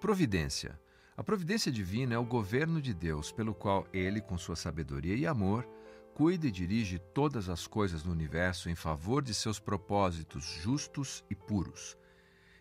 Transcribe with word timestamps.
Providência. 0.00 0.80
A 1.14 1.22
providência 1.22 1.70
divina 1.70 2.14
é 2.14 2.18
o 2.18 2.24
governo 2.24 2.80
de 2.80 2.94
Deus, 2.94 3.30
pelo 3.30 3.54
qual 3.54 3.86
ele, 3.92 4.22
com 4.22 4.38
sua 4.38 4.56
sabedoria 4.56 5.14
e 5.14 5.26
amor, 5.26 5.68
cuida 6.14 6.46
e 6.46 6.50
dirige 6.50 6.98
todas 6.98 7.50
as 7.50 7.66
coisas 7.66 8.02
no 8.02 8.10
universo 8.10 8.70
em 8.70 8.74
favor 8.74 9.22
de 9.22 9.34
seus 9.34 9.60
propósitos 9.60 10.42
justos 10.62 11.22
e 11.28 11.34
puros. 11.34 11.98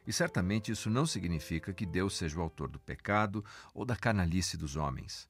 E 0.05 0.11
certamente 0.11 0.73
isso 0.73 0.89
não 0.89 1.05
significa 1.05 1.73
que 1.73 1.85
Deus 1.85 2.17
seja 2.17 2.37
o 2.37 2.41
autor 2.41 2.69
do 2.69 2.79
pecado 2.79 3.43
ou 3.73 3.85
da 3.85 3.95
canalice 3.95 4.57
dos 4.57 4.75
homens. 4.75 5.29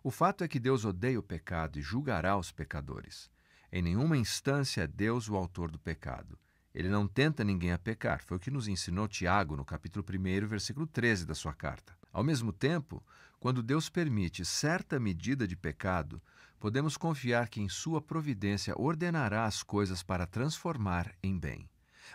O 0.00 0.12
fato 0.12 0.44
é 0.44 0.48
que 0.48 0.60
Deus 0.60 0.84
odeia 0.84 1.18
o 1.18 1.24
pecado 1.24 1.80
e 1.80 1.82
julgará 1.82 2.38
os 2.38 2.52
pecadores. 2.52 3.28
Em 3.72 3.82
nenhuma 3.82 4.16
instância 4.16 4.82
é 4.82 4.86
Deus 4.86 5.28
o 5.28 5.34
autor 5.34 5.72
do 5.72 5.78
pecado. 5.78 6.38
Ele 6.78 6.88
não 6.88 7.08
tenta 7.08 7.42
ninguém 7.42 7.72
a 7.72 7.76
pecar, 7.76 8.22
foi 8.22 8.36
o 8.36 8.40
que 8.40 8.52
nos 8.52 8.68
ensinou 8.68 9.08
Tiago 9.08 9.56
no 9.56 9.64
capítulo 9.64 10.06
1, 10.08 10.46
versículo 10.46 10.86
13 10.86 11.26
da 11.26 11.34
sua 11.34 11.52
carta. 11.52 11.92
Ao 12.12 12.22
mesmo 12.22 12.52
tempo, 12.52 13.04
quando 13.40 13.64
Deus 13.64 13.88
permite 13.88 14.44
certa 14.44 15.00
medida 15.00 15.44
de 15.44 15.56
pecado, 15.56 16.22
podemos 16.60 16.96
confiar 16.96 17.48
que 17.48 17.60
em 17.60 17.68
sua 17.68 18.00
providência 18.00 18.74
ordenará 18.76 19.44
as 19.44 19.60
coisas 19.60 20.04
para 20.04 20.24
transformar 20.24 21.12
em 21.20 21.36
bem. 21.36 21.68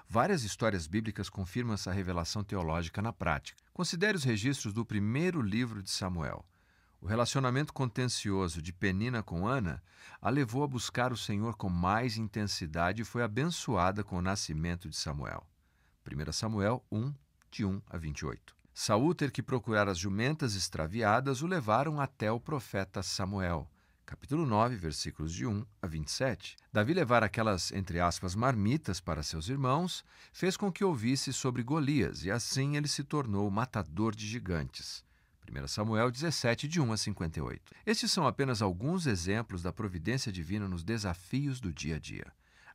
Várias 0.08 0.46
histórias 0.46 0.88
bíblicas 0.88 1.30
confirmam 1.30 1.74
essa 1.74 1.92
revelação 1.92 2.42
teológica 2.42 3.02
na 3.02 3.12
prática. 3.12 3.62
Considere 3.74 4.16
os 4.16 4.24
registros 4.24 4.74
do 4.74 4.86
primeiro 4.86 5.42
livro 5.42 5.84
de 5.84 5.92
Samuel. 5.92 6.46
O 7.04 7.06
relacionamento 7.06 7.74
contencioso 7.74 8.62
de 8.62 8.72
Penina 8.72 9.22
com 9.22 9.46
Ana 9.46 9.84
a 10.22 10.30
levou 10.30 10.64
a 10.64 10.68
buscar 10.68 11.12
o 11.12 11.18
Senhor 11.18 11.58
com 11.58 11.68
mais 11.68 12.16
intensidade 12.16 13.02
e 13.02 13.06
foi 13.06 13.22
abençoada 13.22 14.06
com 14.06 14.18
o 14.18 14.22
nascimento 14.22 14.88
de 14.88 14.96
Samuel. 14.96 15.46
1 16.10 16.32
Samuel 16.32 16.82
1, 16.90 17.14
de 17.52 17.66
1 17.66 17.82
a 17.90 17.98
28. 17.98 18.56
Saul 18.74 19.14
ter 19.14 19.32
que 19.32 19.44
procurar 19.44 19.90
as 19.90 19.98
jumentas 19.98 20.56
extraviadas 20.56 21.42
o 21.42 21.46
levaram 21.46 22.00
até 22.00 22.32
o 22.32 22.40
profeta 22.40 23.04
Samuel. 23.04 23.70
Capítulo 24.06 24.46
9, 24.46 24.78
versículos 24.78 25.34
de 25.34 25.46
1 25.46 25.66
a 25.82 25.88
27. 25.88 26.56
Davi 26.72 26.94
levar 26.94 27.22
aquelas, 27.22 27.74
entre 27.74 28.00
aspas, 28.00 28.34
marmitas 28.34 29.02
para 29.02 29.24
seus 29.24 29.50
irmãos, 29.50 30.06
fez 30.32 30.56
com 30.56 30.72
que 30.72 30.86
ouvisse 30.86 31.34
sobre 31.34 31.64
Golias, 31.64 32.24
e 32.24 32.32
assim 32.32 32.78
ele 32.78 32.88
se 32.88 33.04
tornou 33.04 33.52
matador 33.52 34.16
de 34.16 34.26
gigantes. 34.26 35.04
1 35.52 35.68
Samuel 35.68 36.10
17, 36.10 36.68
de 36.68 36.80
1 36.80 36.94
a 36.94 36.98
58. 36.98 37.72
Estes 37.86 38.12
são 38.12 38.26
apenas 38.26 38.62
alguns 38.62 39.06
exemplos 39.06 39.62
da 39.62 39.74
providência 39.74 40.32
divina 40.32 40.68
nos 40.68 40.84
desafios 40.84 41.60
do 41.60 41.72
dia 41.72 41.98
a 41.98 42.00
dia. 42.00 42.26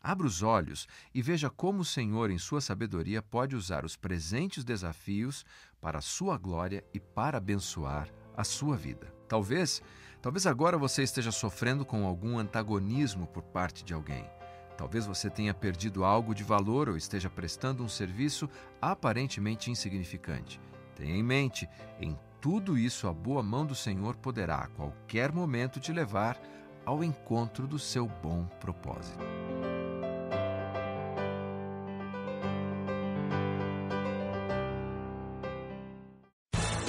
Abra 0.03 0.27
os 0.27 0.43
olhos 0.43 0.87
e 1.13 1.21
veja 1.21 1.51
como 1.51 1.81
o 1.81 1.85
Senhor, 1.85 2.31
em 2.31 2.39
sua 2.39 2.61
sabedoria, 2.61 3.21
pode 3.21 3.57
usar 3.57 3.85
os 3.85 3.97
presentes 3.97 4.65
desafios 4.65 5.45
para 5.81 5.99
a 5.99 6.03
sua 6.03 6.39
glória 6.39 6.85
e 6.95 7.01
para 7.01 7.39
abençoar 7.39 8.09
a 8.37 8.45
sua 8.45 8.77
vida. 8.77 9.13
Talvez, 9.29 9.83
talvez 10.23 10.47
agora 10.47 10.79
você 10.79 11.03
esteja 11.03 11.33
sofrendo 11.33 11.85
com 11.85 12.07
algum 12.07 12.39
antagonismo 12.39 13.27
por 13.27 13.43
parte 13.43 13.85
de 13.85 13.93
alguém. 13.93 14.25
Talvez 14.77 15.05
você 15.07 15.29
tenha 15.29 15.53
perdido 15.53 16.05
algo 16.05 16.33
de 16.33 16.45
valor 16.45 16.89
ou 16.89 16.97
esteja 16.97 17.29
prestando 17.29 17.83
um 17.83 17.89
serviço 17.89 18.49
aparentemente 18.81 19.73
insignificante. 19.73 20.61
Tenha 20.95 21.17
em 21.17 21.23
mente, 21.23 21.69
em 22.01 22.17
tudo 22.41 22.79
isso, 22.79 23.09
a 23.09 23.13
boa 23.13 23.43
mão 23.43 23.67
do 23.67 23.75
Senhor 23.75 24.17
poderá 24.17 24.57
a 24.57 24.69
qualquer 24.69 25.33
momento 25.33 25.81
te 25.81 25.93
levar 25.93 26.41
ao 26.85 27.03
encontro 27.03 27.67
do 27.67 27.79
seu 27.79 28.07
bom 28.07 28.45
propósito. 28.61 29.48